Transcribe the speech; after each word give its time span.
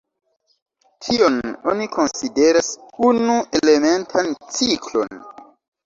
Tion 1.07 1.37
oni 1.73 1.87
konsideras 1.97 2.73
unu-elementan 3.11 4.37
ciklon. 4.61 5.27